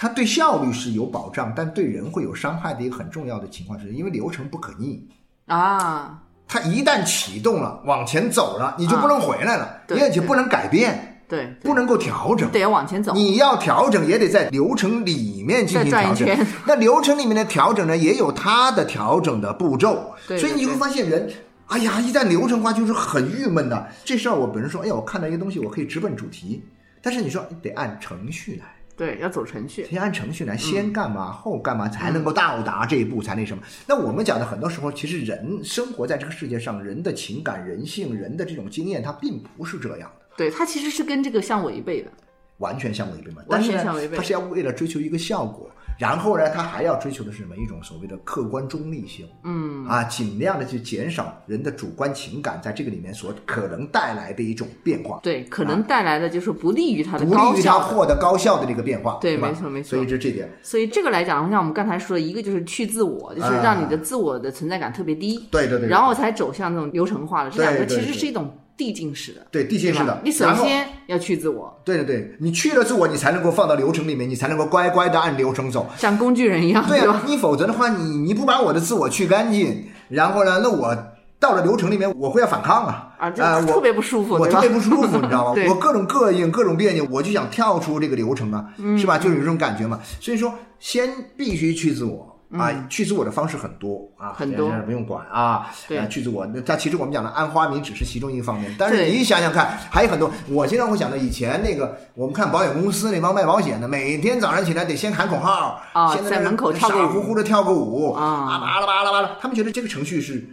[0.00, 5.04] 它对效率是有保障，但对人会有伤害的一个很重要的情况是，因为流程不可逆。
[5.46, 12.48] 啊，它一旦启动了，往前走了，你就不能回来了，对而且不能改变，对，不能够调整。
[12.52, 13.12] 得要往前走。
[13.12, 16.46] 你要调整，也得在流程里面进行调整。
[16.64, 20.14] 那流程里面的调整呢，也有它的调整的步骤。
[20.28, 21.28] 对所以你会发现人，
[21.66, 23.88] 哎呀，一旦流程化就是很郁闷的。
[24.04, 26.62] 这事儿我本身说，哎呀，我看到一个东西，我可以直奔主题，
[27.02, 28.77] 但是你说得按程序来。
[28.98, 29.86] 对，要走程序。
[29.88, 33.62] 先按程序来，嗯先干嘛、后干嘛，才能够到达这一步，才那什么。
[33.86, 42.10] 那我们讲的很多时候，其实人生活在这个世界上，人的情感、人性、人的这种经验，它并不是这样的，对，它其实是跟这个相违背的。
[42.58, 43.40] 完全相违背嘛。
[43.46, 47.56] 完全但是呢相违背它是要为了追求一个效果，然后呢，他还要追求的是什么？
[47.56, 49.84] 一种所谓的客观中立性，嗯。
[49.86, 57.78] 啊，尽量的去减少人的主观情感在这个里面所可能带来的一种变化，对，可能带来的就是不利于他的不利于他。
[57.80, 59.48] 获得高效的这个变化，对吧？
[59.48, 59.90] 没错没错。
[59.90, 67.50] 所以这这点，所以这个来讲，像我们刚才说的，一个就是去自我，就是让你的自我的存在感特别低，对对对，然后才走向这种流程化的。
[67.50, 75.90] 这两个其实是一种递进式的，对递进式的，你首先要去自我，对对对，你去了自我，你才能够放到流程里面，你才能够乖乖的按流程走。
[75.98, 80.96] 像工具人一样，对啊，你否则的话，你你不把我的自我去干净，然后呢，那我
[81.40, 85.60] 到了流程里面，我会要反抗啊啊，我特别不舒服，我特别不舒服，你知道吗？
[85.68, 89.18] 我各种膈应，各种别扭，我就想跳出这个流程啊，嗯是吧？
[89.18, 89.98] 就有这种感觉嘛。
[90.20, 92.37] 所以说，先必须去自我。
[92.50, 95.70] 啊，嗯去自我的方式很多啊，很多这不用管啊。
[95.86, 100.30] 对啊去自我，那它其实我们讲的安花名只是其中一个方面，但是你想想看，还有很多。
[100.48, 110.48] 我经常会想到以前那个，我们看保险公司那帮卖保险的，每天早上起来得先喊口号啊先在门口跳个舞傻乎乎的跳个舞啊巴拉巴拉巴拉，他们觉得这个程序是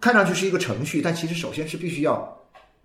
[0.00, 2.36] 看上去是一个程序，但其实首先是必须要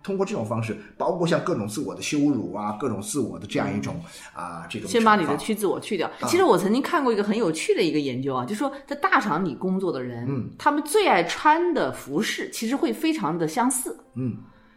[0.06, 4.00] 通过这种方式，包括像各种自我的羞辱啊，各种自我的这样一种
[4.32, 6.06] 啊这种先把你的去自我去掉。
[6.20, 6.28] 啊。
[6.28, 14.36] 其实我曾经看过一个很有趣的一个研究啊，就说在大厂里工作的人，嗯，他们最爱穿的服饰其实会非常的相似，嗯，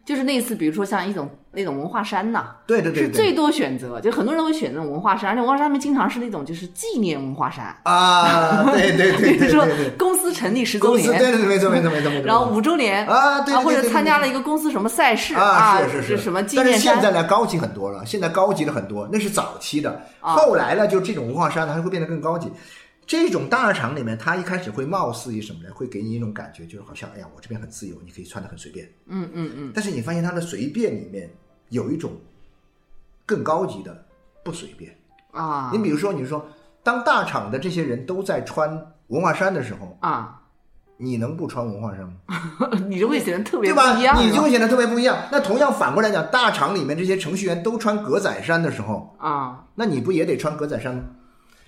[0.09, 9.63] 就是类似，比如说像一种那种文化衫呐、对对对对是最多选择，就很多人会选那种文化衫，而且文化衫上面经常是那种就是纪念文化衫，啊， 对对对比如说
[9.99, 11.31] 公司成立十周年对年。
[11.33, 12.25] 对对，没错没错没错没错。
[12.25, 22.51] 然后五周年啊对对对或者参加了一个公司什么赛事啊，是是是，什么纪但是念衫现在呢，高级很多了，现在高级了很多，那是早期的，啊后来呢，就这种文化衫呢，它会变得更高级。
[23.09, 25.69] 这种大厂里面，他一开始会貌似于什么呢？
[25.73, 28.87] 会给你一种感觉，就是好像，哎呀，我这边很自由，你可以穿的很随便。
[29.07, 31.27] 嗯嗯嗯，但是你发现他的随便里面
[31.69, 32.11] 有一种
[33.25, 34.05] 更高级的
[34.45, 34.95] 不随便。
[35.31, 36.47] 啊你比如说，你说
[36.83, 40.43] 当大厂的这些人都在穿文化衫的时候，啊，
[40.97, 42.13] 你能不穿文化衫吗？
[42.87, 44.21] 你就会显得特别对吧不一样，？
[44.21, 45.17] 你就会显得特别不一样。
[45.31, 51.03] 那同样反过来讲，大厂里面这些程序员都穿格仔衫的时候，啊，那你不也得穿格仔衫吗？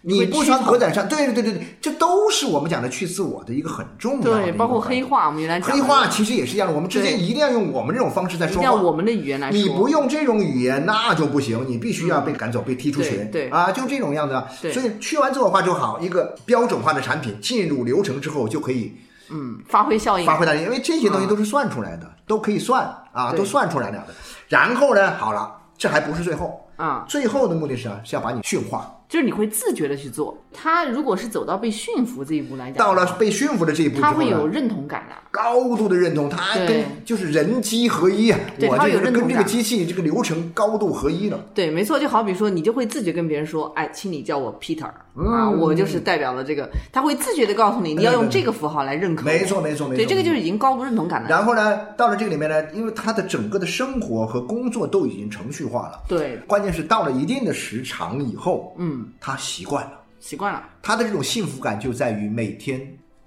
[0.03, 8.63] 你不穿格仔衫，对对对对对，这都是我们讲的去自我的一个很重要的对，包括黑化，我们原来讲黑化其实也是一样的，我们之对间一定要用我们这种方式在说话。
[8.63, 13.29] 要我们的语言来说，你不用这种语言那就不行，你必须要被赶走、被踢出群。
[13.29, 14.47] 对对啊，就这种样子啊。
[14.61, 18.91] 对所以去完自我化就好，一个标准化的产品进入流程之后就可以
[19.29, 24.07] 嗯发挥效应，发挥大，因为这些东西都是算出来的，都可以算啊，都算出来了的。
[24.47, 28.91] 然后呢，好了，这还不是最后，啊，最后的目的是啊，是要把你驯化。
[29.11, 30.41] 就是你会自觉的去做。
[30.53, 35.15] 他如果是走到被驯服这一步来讲，到了被驯服的这一步他会有，认同感的。
[35.31, 41.39] 高度的认同，它跟就是人机合一啊，我对它会有这个跟这个机器这个流程高度合一了。
[41.55, 49.25] 对，没错，就好比说，你就会自觉跟别人说，哎，请你叫我 Peter、啊，嗯我就是代表了这个，他会自觉的告诉你，你要用这个符号来认可。
[49.25, 50.03] 没错，没错，没错。
[50.03, 51.29] 对，这个就是已经高度认同感了。
[51.29, 59.91] 然后呢，到了这个里面呢，因为他的整个的生活和工作都已经程序化了，对，关键是到了一定的时长以后，嗯，他习惯了。
[60.19, 60.61] 习惯了。
[60.83, 62.79] 他的这种幸福感就在于每天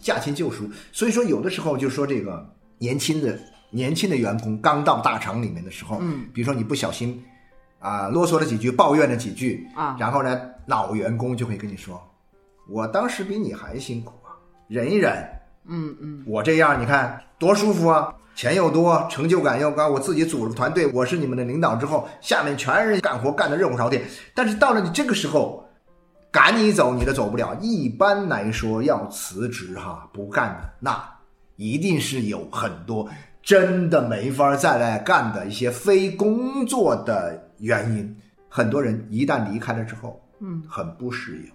[0.04, 0.64] 驾轻就熟。
[0.92, 2.46] 所以说，有的时候就说这个
[2.78, 3.38] 年轻的
[3.70, 7.24] 年轻的员工刚到大厂里面的时候，嗯，比如说你不小心
[7.78, 12.00] 啊啰嗦了几句，抱怨了几句啊然后呢，老员工就会跟你说，
[12.68, 14.36] 我当时比你还辛苦啊，
[14.68, 15.26] 忍一忍，
[15.66, 18.14] 嗯嗯，我这样你看多舒服啊。
[18.36, 24.02] 钱又多，成就感又高，我自己组了个团队，我是你们的领导之后，下面全是人干活干的热火朝天。
[24.34, 25.63] 但是到了你这个时候，
[26.34, 27.56] 赶你走你都走不了。
[27.60, 31.00] 一般来说要辞职哈，不干的那
[31.54, 33.08] 一定是有很多
[33.40, 38.16] 真的没法再来干的一些非工作的原因。
[38.48, 41.52] 很多人一旦离开了之后，嗯，很不适应。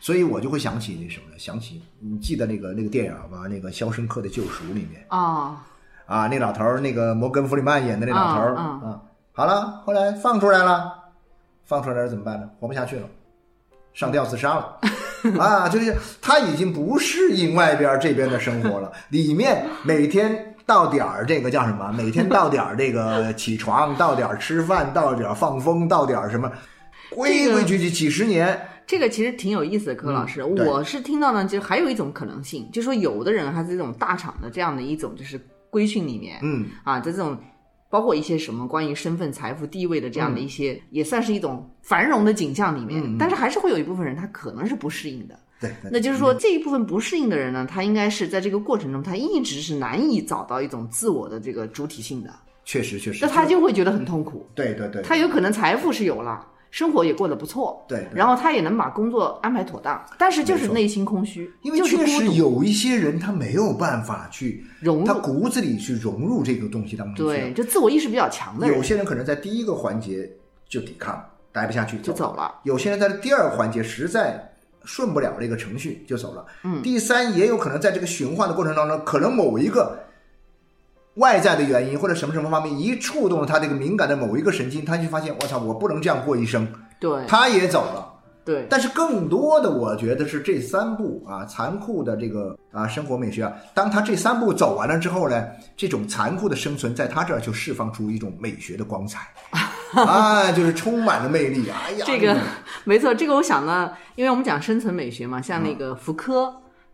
[0.00, 1.36] 所以我就会想起那什么呢？
[1.36, 3.48] 想起你记得那个那个电影吗？
[3.50, 5.64] 那个《肖申克的救赎》里面啊，
[6.06, 10.92] 啊，那老头儿，那个摩根·弗里曼演的那老头儿嗯啊，好了，后来放出来了，
[11.64, 12.48] 放出来了怎么办呢？
[12.60, 13.06] 活不下去了，
[13.92, 14.78] 上吊自杀了。
[15.38, 21.92] 啊，就是他已经不适应外边这边的生活了，里面每天到点儿这个叫什么？
[21.92, 26.50] 每天到点儿这个起床，到点儿吃饭，到点儿放风，到点儿什么，
[27.10, 28.60] 规规矩矩几十年。
[28.84, 37.38] 这个其实挺有意思的，柯老师，嗯我是听到呢，就还有一种可能性，就说有的人还是这种大厂的这样的一种就是规训里面，嗯，啊，在这种
[37.92, 45.38] 包括一些什么关于身份、财富、地位的这样的一些，也算是一种繁荣的景象里面，但是还是会有一部分人他可能是不适应的。
[45.60, 52.30] 对，那就是说，这一部分不适应的人呢，他应该是在这个过程中，他一直是难以找到一种自我的这个主体性的，
[52.64, 54.48] 确实确实，那他就会觉得很痛苦。
[54.54, 58.18] 对对对，他有可能财富是有了，生活也过得不错，对对。
[58.18, 67.22] 然后他也能把工作安排妥当，但是就是内心空虚，因为确实有一些人他没有办法去融入，骨子里去融入这个东西当中去。
[67.40, 68.74] 对，就自我意识比较强的人。
[68.74, 70.28] 有些人可能在第一个环节
[70.66, 72.60] 就抵抗，待不下去就走了。
[72.64, 76.46] 有些人在第二个环节实在顺不了这个程序就走了。
[76.64, 79.98] 嗯，第三也有可能在这个循环的过程当中，可能某一个
[81.14, 86.66] 外在的原因或者什么什么方面一触动了他这个敏感的某一个神经，他就发现我操，我不能这样过一生，
[86.98, 87.24] 对。
[87.26, 88.08] 他也走了。
[88.44, 95.46] 对，但是更多的，我觉得是这三步啊，残酷的这个啊生活美学啊，当他这三步走完了之后呢，
[95.76, 99.28] 这种残酷的生存在他这儿就释放出一种美学的光彩，
[99.94, 101.70] 啊，就是充满了魅力。
[101.70, 102.36] 哎呀，这 个
[102.82, 106.52] 没错，这个我想呢，因为我们讲生存美学嘛，像那个福柯，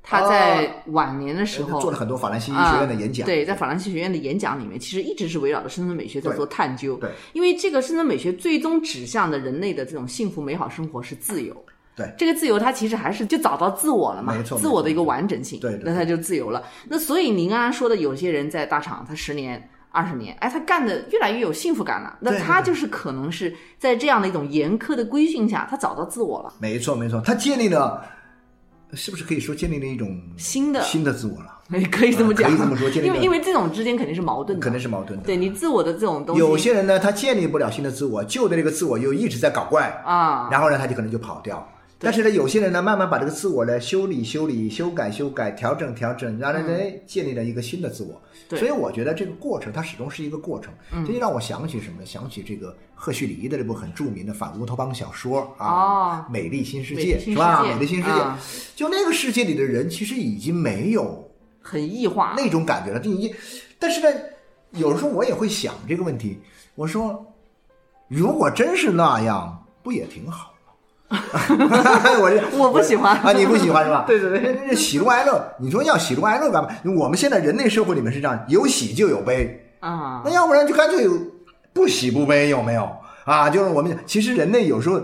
[0.09, 6.97] 他在晚年的时候、做了很多法兰西医学院的演讲，啊对，在法兰西学院的演讲里面，其实一直是围绕着生存美学在做探究。
[6.97, 11.55] 对，因为这个生存美学最终指向的人类的这种幸福美好生活是自由。
[11.94, 16.62] 对，这个自由它其实还是就找到自我了嘛，没错自我的一个完整性，对对那他就自由了。
[16.88, 19.68] 那所以您刚刚说的，有些人在大厂，他十年。
[19.90, 22.18] 二十年，哎，他干的越来越有幸福感了。
[22.21, 28.05] 那他就是可能是在这样的一种严苛的规训下，他找到自我了，没错没错，他建立了，
[28.94, 31.55] 是不是可以说建立了一种新的新的自我了？
[31.70, 35.27] 哎， 可以这么讲，可以这么说建立因为因为这种之间肯定是矛盾的，肯定是矛盾的。
[35.27, 41.66] 对你自我的这种东西，有些人呢，他建立不了新的自我，旧的那个自我又一直在搞怪，啊，然后呢，他就可能就跑掉。
[42.00, 48.14] 但是呢，有些人呢，慢慢把这个自我呢修理、修理、修改、修改、调整、调整，然后呢，哎建立了一个新的自我。
[48.14, 50.72] 嗯对所以我觉得这个过程它始终是一个过程。
[50.90, 52.06] 嗯这就让我想起什么呢？
[52.06, 57.62] 想起这个赫胥黎的这部很著名的反乌托邦小说啊，哦美丽新世界》是吧？
[57.62, 58.38] 美丽新世界啊，
[58.74, 61.30] 就那个世界里的人其实已经没有
[61.61, 62.98] 很异化，那种感觉了。
[62.98, 63.34] 第一，
[63.78, 64.18] 但是呢，
[64.70, 66.38] 有时候我也会想这个问题。
[66.74, 67.26] 我说，
[68.08, 70.58] 如果真是那样，不也挺好吗？
[72.21, 74.05] 我这我不喜欢啊，你不喜欢是吧？
[74.09, 76.68] 对对对那，那喜怒哀乐，你说要喜怒哀乐干嘛？
[76.97, 81.12] 我们现在人类社会里面是这样，有喜就有悲，啊那，要不然就干脆有
[81.73, 82.88] 不喜不悲，有没有
[83.25, 83.49] 啊？
[83.49, 85.01] 就是我们其实人类有时候，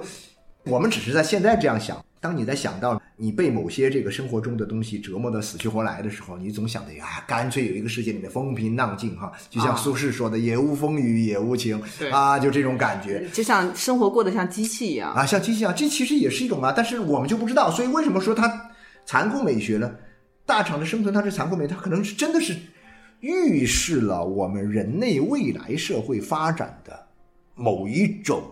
[0.64, 1.96] 我们只是在现在这样想。
[2.20, 13.24] 当你在想到你被某些这个生活中的东西折磨的死去活来的时候，你总想着呀，干脆有一个世界里面风平浪静哈，就像啊苏轼说的“也无风雨也无晴”，对啊，就这种感觉。
[13.32, 18.70] 就像生活过得像机器一样，啊，像机器一样，这其实也是一种啊，但是我们就不知道，所以为什么说它
[19.06, 19.94] 残酷美学呢？
[20.44, 22.54] 大厂的生存它是残酷美，它可能是真的是
[23.20, 27.06] 预示了我们人类未来社会发展的
[27.54, 28.42] 某一种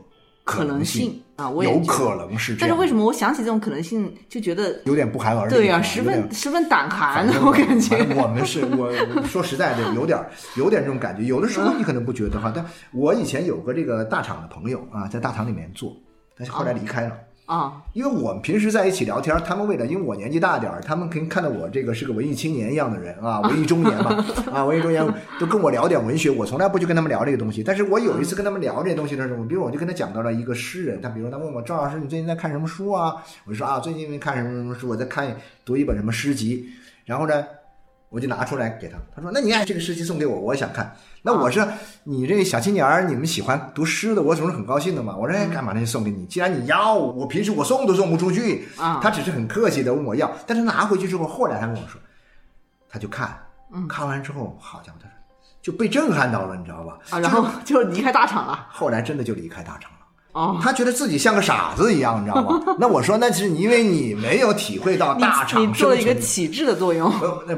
[0.45, 5.55] 可能性性啊，我也有可能是这样，但是为什么我想起这种可能性，就觉得有点不寒而栗？
[5.55, 10.19] 对呀、啊十分十分胆寒我感觉我们是我我说实在的，有点
[10.57, 11.25] 有点这种感觉。
[11.25, 15.97] 有的时候你可能不觉得哈，但我以前有个这个大厂的朋友啊，在大厂里面做，
[16.37, 17.09] 但是后来离开了。
[17.09, 17.17] 啊，
[17.93, 25.07] 因为我们平时在一起聊天，他们为了因为我年纪大点儿，他们可以看到我这个是个文艺青年一样的人啊， 文艺中年嘛， 啊，文艺中年
[25.39, 27.63] 都跟我聊点文学，我从来不去跟他们聊这个东西。
[27.63, 33.15] 但是我有一次跟他们聊这些东西的时候，比如我就跟他讲到了一个诗人，他比如他问我赵老师，你最近在看什么书啊？
[33.45, 36.71] 我就说啊，最近看什么什么书，我在看读一本什么诗集，
[37.05, 37.45] 然后呢。
[38.13, 41.67] 我就拿出来给他，他说：“那你看这个诗集送给我，我想看。”那我说
[42.05, 45.81] ：“你这小青年儿，你们喜欢读诗的，我总是很高兴的嘛。”我说：“哎，干嘛呢？
[45.81, 46.27] 就送给你。
[46.27, 51.99] 既然你要，我平时我送都送不出去。”啊他只是很客气的问我要，但是拿回去之后，后来他跟我说，
[52.87, 53.35] 他就看，
[53.89, 55.15] 看完之后，好家伙，他说
[55.63, 56.99] 就被震撼到了，你知道吧？
[57.09, 58.67] 啊，然后就离开大厂了。
[58.71, 59.99] 后来真的就离开大厂了。
[60.33, 62.61] 哦，他觉得自己像个傻子一样，你知道吗？
[62.81, 67.11] 那我说，那是因为你没有体会到大 厂你你做了一个启智的作用。
[67.11, 67.55] 不，那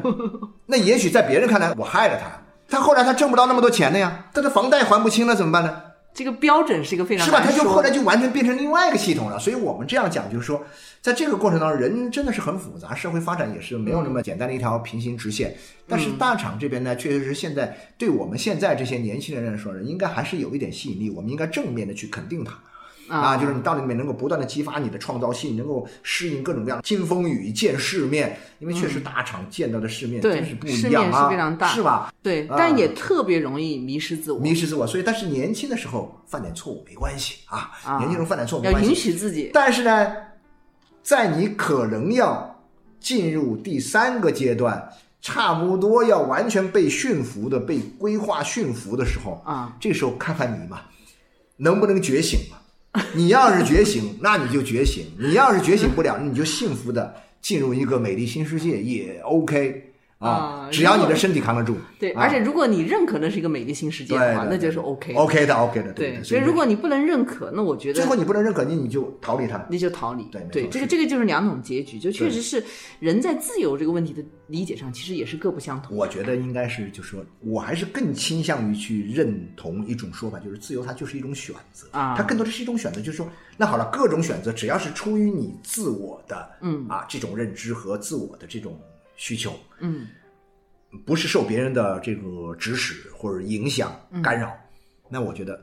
[0.67, 2.27] 那也许在别人看来，我害了他。
[2.69, 5.73] 他后来他挣不到那么多钱了呀，他的房贷还不清了，怎么办呢？
[6.15, 7.41] 这个标准是一个非常是吧？
[7.41, 9.39] 难说他就后来就完全变成另外一个系统了。
[9.39, 10.65] 所以我们这样讲，就是说，
[11.03, 15.57] 在这个过程当中，人真的是很复杂，社会发展也是没有那么简单的一条平行直线。
[15.89, 22.57] 但是大厂这边呢，确实是现在对我们现在这些年轻人来说呢，应该还是有一点吸引力，我们应该正面的去肯定它。
[23.09, 32.13] 啊，就是你到里面能够不断的激发你的创造性，能够适应各种各样经风雨、见世面，因为确实大厂见到的世面对真是不一样啊，是非常大是吧？
[32.23, 38.99] 对，啊但也特别容易迷失自我，迷失自我，所以但是年轻的时候犯点错误没关系啊，啊年轻人犯点错误没关系要允。
[38.99, 39.51] 许自己。
[39.53, 40.13] 但是呢，
[41.03, 42.65] 在你可能要
[43.01, 44.91] 进入第三个阶段，
[45.21, 50.81] 差不多要完全被驯服的、被规划驯服的时候啊，这时候看看你嘛，
[51.59, 52.57] 能不能觉醒嘛？
[53.13, 59.94] 你要是觉醒，那你就觉醒；你要是觉醒不了，你就幸福的进入一个美丽新世界也 OK
[60.25, 60.31] 啊。
[60.31, 61.77] 啊只要你的身体扛得住。
[62.01, 65.21] 对，啊而且如果你认可那是一个美丽新世界的话，那就是 OK 的。
[65.21, 69.65] OK 的，OK 的，对，所以如果你不能认可，那我觉得最后你不能认可，你你就逃离它。
[69.71, 70.25] 那就逃离。
[70.33, 72.65] 对对，这个这个就是两种结局，就确实是
[72.99, 75.97] 人在自由这个问题的理解上，其实也是各不相同。
[75.97, 88.77] 我觉得应该是，就是说我还是更倾向于去认同一种说法，就是自由它就是一种选择啊它更多的是一种选择，就是说，那好了，各种选择只要是出于你自我的，嗯啊这种认知和自我的这种
[89.17, 90.09] 需求，嗯，
[91.05, 94.23] 不是受别人的这个指使或者影响嗯。
[94.23, 94.53] 干扰，
[95.09, 95.61] 那我觉得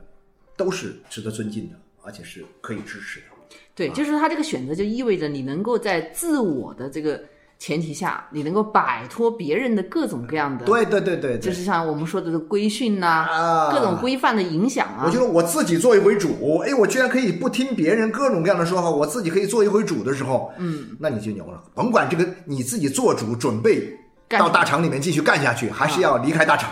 [0.56, 3.26] 都是值得尊敬的，而且是可以支持的。
[3.74, 3.94] 对，啊。
[3.94, 7.22] 就是他这个选择就意味着你能够在自我的这个
[7.62, 15.04] 前提下，你能够摆脱别人的各种各样的，对对对对，对就是像我们说的这个规训呐、啊各种规范的影响啊。
[15.06, 21.62] 我觉得我自己做一回主，哎，我居然可以不听别人各种各样的说法，我自己可以做一回主的时候，嗯，那你就牛了。
[21.72, 23.96] 甭管这个你自己做主，准备
[24.26, 26.68] 干到大厂里面继续干下去，还是要离开大厂，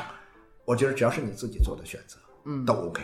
[0.64, 2.16] 我觉得只要是你自己做的选择，
[2.47, 3.01] 嗯都 OK，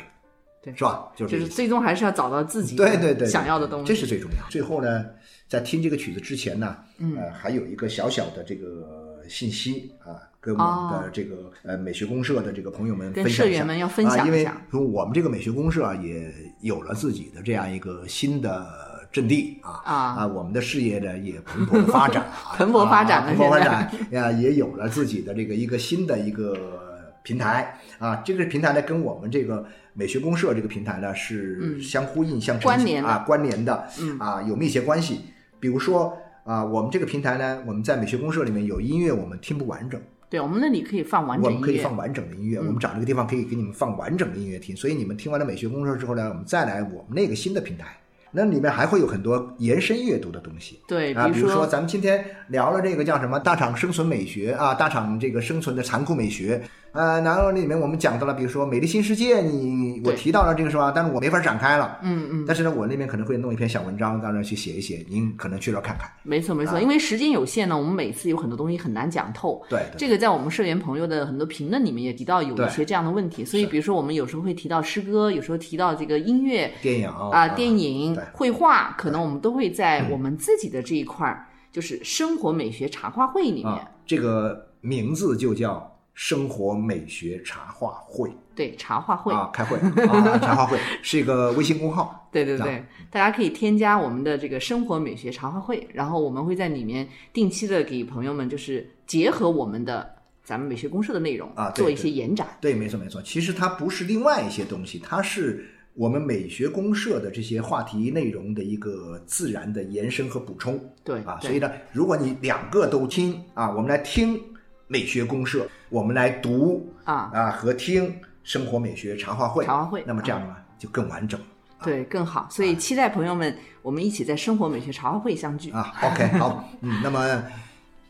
[0.60, 1.06] 对是吧？
[1.14, 3.86] 就是就是最终还是要找到自己对对对对想要的东西。
[3.86, 4.50] 这是最重要。
[4.50, 5.04] 最后呢，
[5.48, 13.42] 在听这个曲子之前呢，嗯，呃，还有一个小小的这个信息啊，跟我们的这个、呃美学公社的这个朋友们分享一下。
[13.44, 18.94] 社员们要分享啊，因为我们这个美学公社啊，也有了自己的这样一个新的。
[19.12, 20.26] 阵地啊啊。
[20.26, 28.16] 我们的事业呢也蓬勃发展啊， 蓬勃发展蓬勃发展呀，也有了自己的这个一个新的一个平台啊。
[28.16, 33.88] 这个平台呢，跟我们这个美学公社这个平台呢是相呼应、相关联啊，关联的，
[34.18, 35.20] 啊，有密切关系。
[35.60, 41.56] 比如说啊，我们这个平台呢，我们在美学公社里面有音乐，我们听不完整，对，我们那里可以放完我整音乐。
[41.56, 44.76] 我们可以放完整的音乐，我们找这个地方可以给你们放完整的音乐听。
[44.76, 47.86] 所以你们听完了美学公社之后呢，我们再来我们那个新的平台。
[48.32, 56.60] 那里面还会有很多延伸阅读的东西，对，啊，比如如说咱们今天聊了这个叫什么大厂生存美学啊，大厂这个生存的残酷美学，
[56.96, 60.90] 呃，然后那里面我们讲到了，比如说美丽新世界，你我提到了这个是吧？
[60.94, 66.10] 但是我没法展开了，嗯嗯，但是呢，我那边可能会弄一篇小文章，到那儿去写一写，您可能去那儿看看。
[66.22, 69.62] 没错没错，因为时间有限呢，我们每次有很多东西很难讲透。
[69.68, 88.28] 对对这个在我们社员朋友的很多评论里面也提到有一些这样的问题，所以比如说我们有时候会提到诗歌，有时候提到这个音乐电影啊、电影对、绘画，可能我们都会在我们自己的这一块儿，就是生活美学茶话会里面，啊，这个名字就叫生活美学茶话会。
[88.54, 92.76] 对茶话会，啊，开会啊， 茶话会是一个微信公号，对对对。
[92.76, 100.10] 啊，大家可以添加我们的这个生活美学茶话会，然后我们会在里面定期的给朋友们就是结合我们的
[100.42, 102.48] 咱们美学公社的内容啊做一些延展。
[102.58, 103.20] 对，没错没错。
[103.20, 110.82] 其实它不是另外一些东西，它是我们美学公社的这些话题内容的一个自然的延伸和补充。
[111.04, 111.38] 对啊。
[111.42, 114.40] 所以呢，如果你两个都听啊，我们来听
[114.86, 121.40] 美学公社，我们来读啊啊和听生活美学茶话会，茶话会那么这样呢就更完整
[121.82, 122.46] 对，更好。
[122.50, 125.70] 所以期待朋友们，我们一起在生活美学茶话会相聚。
[125.70, 125.94] 啊。
[126.02, 127.42] OK， 好，嗯，那么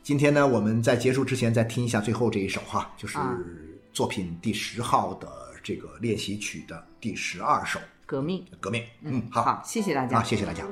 [0.02, 3.38] 今天呢，我们在结束之前再听一下最后这一首哈，就是啊
[3.92, 5.28] 作品第十号的
[5.62, 8.82] 这个练习曲的第十二首《革命，革命》。
[9.02, 10.24] 嗯，好，好，谢谢大家啊，。
[10.24, 10.64] 谢谢大家。